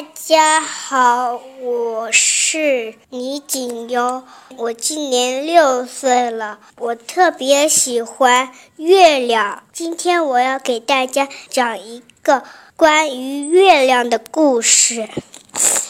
[0.00, 4.22] 大家好，我是李景优，
[4.56, 9.62] 我今年六岁了，我特别喜欢月亮。
[9.74, 12.44] 今天我要给大家讲一个
[12.76, 15.06] 关于月亮的故事，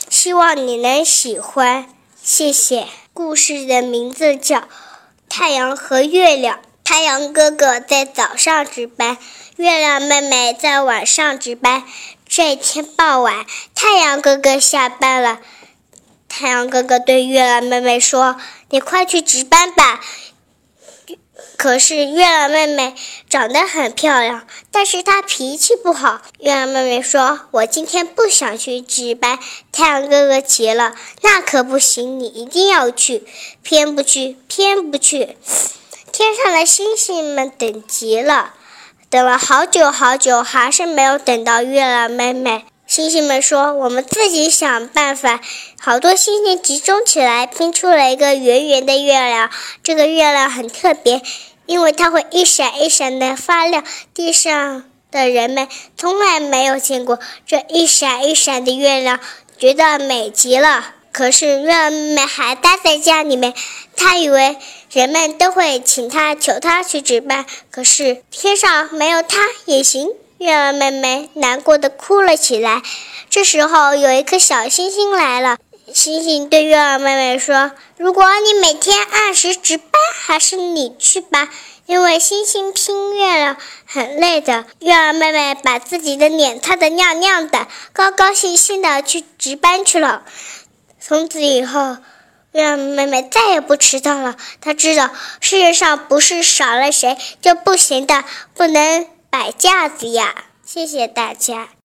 [0.09, 1.87] 希望你能喜欢，
[2.21, 2.89] 谢谢。
[3.15, 4.57] 故事的名字叫
[5.29, 6.57] 《太阳和月亮》。
[6.83, 9.17] 太阳哥哥在早上值班，
[9.55, 11.85] 月亮妹妹在晚上值班。
[12.33, 13.45] 这一天傍晚，
[13.75, 15.41] 太阳哥哥下班了。
[16.29, 18.37] 太阳哥哥对月亮妹妹说
[18.71, 20.01] ：“你快去值班吧。”
[21.59, 22.95] 可是月亮妹妹
[23.29, 26.23] 长得很漂亮，但是她脾气不好。
[26.39, 29.41] 月亮妹妹说：“我今天不想去值班。”
[29.73, 33.27] 太阳哥哥急了：“那可不行，你一定要去，
[33.65, 35.37] 偏不去，偏不去。”
[36.13, 38.55] 天上的星星们等急了。
[39.11, 42.65] 等了好久好久，还是没有等到月亮妹妹。
[42.87, 45.41] 星星们说：“我们自己想办法。”
[45.83, 49.51] 好多星星集中起来，拼出了一个圆圆的月亮。
[49.83, 51.23] 这个月亮很特别，
[51.67, 53.83] 因为它会一闪一闪的发亮。
[54.15, 59.19] 地上的人们从来没有见过这一闪一闪的月亮，
[59.59, 60.95] 觉得美极了。
[61.13, 63.53] 可是月儿妹妹还待在家里面，
[63.97, 64.57] 她以为
[64.93, 67.45] 人们都会请她、求她去值班。
[67.71, 70.09] 可是天上没有她也行。
[70.39, 72.83] 月儿妹妹难过的哭了起来。
[73.29, 75.59] 这时候有一颗小星星来了，
[75.93, 81.51] 星星对月儿妹妹说：“如果你每天按时值班，还是你去吧，
[81.85, 90.25] 因为星星拼月亮很累的。”月儿妹妹把自己的脸擦得亮亮的，高高兴兴的去值班去了。
[91.01, 91.97] 从此以后，
[92.53, 94.37] 让妹妹再也不迟到了。
[94.61, 98.23] 她知道世界上不是少了谁就不行的，
[98.55, 100.45] 不能摆架子呀。
[100.65, 101.71] 谢谢大家。